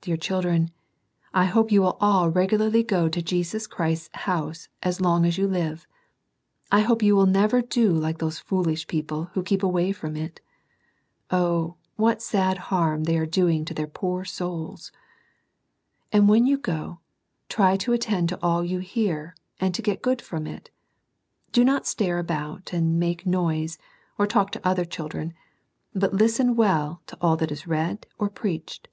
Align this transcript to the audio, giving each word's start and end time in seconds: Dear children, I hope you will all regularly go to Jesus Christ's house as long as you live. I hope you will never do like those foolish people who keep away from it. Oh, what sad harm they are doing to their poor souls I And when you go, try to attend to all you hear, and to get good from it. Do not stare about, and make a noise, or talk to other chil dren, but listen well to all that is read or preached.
Dear 0.00 0.16
children, 0.16 0.70
I 1.34 1.44
hope 1.44 1.70
you 1.70 1.82
will 1.82 1.98
all 2.00 2.30
regularly 2.30 2.82
go 2.82 3.10
to 3.10 3.20
Jesus 3.20 3.66
Christ's 3.66 4.08
house 4.14 4.68
as 4.82 5.02
long 5.02 5.26
as 5.26 5.36
you 5.36 5.46
live. 5.46 5.86
I 6.72 6.80
hope 6.80 7.02
you 7.02 7.14
will 7.14 7.26
never 7.26 7.60
do 7.60 7.92
like 7.92 8.16
those 8.16 8.38
foolish 8.38 8.86
people 8.86 9.24
who 9.34 9.42
keep 9.42 9.62
away 9.62 9.92
from 9.92 10.16
it. 10.16 10.40
Oh, 11.30 11.74
what 11.96 12.22
sad 12.22 12.56
harm 12.72 13.04
they 13.04 13.18
are 13.18 13.26
doing 13.26 13.66
to 13.66 13.74
their 13.74 13.86
poor 13.86 14.24
souls 14.24 14.92
I 16.10 16.16
And 16.16 16.26
when 16.30 16.46
you 16.46 16.56
go, 16.56 17.00
try 17.50 17.76
to 17.76 17.92
attend 17.92 18.30
to 18.30 18.38
all 18.42 18.64
you 18.64 18.78
hear, 18.78 19.36
and 19.60 19.74
to 19.74 19.82
get 19.82 20.00
good 20.00 20.22
from 20.22 20.46
it. 20.46 20.70
Do 21.52 21.62
not 21.64 21.86
stare 21.86 22.18
about, 22.18 22.72
and 22.72 22.98
make 22.98 23.26
a 23.26 23.28
noise, 23.28 23.76
or 24.16 24.26
talk 24.26 24.52
to 24.52 24.66
other 24.66 24.86
chil 24.86 25.08
dren, 25.08 25.34
but 25.94 26.14
listen 26.14 26.56
well 26.56 27.02
to 27.08 27.18
all 27.20 27.36
that 27.36 27.52
is 27.52 27.66
read 27.66 28.06
or 28.18 28.30
preached. 28.30 28.88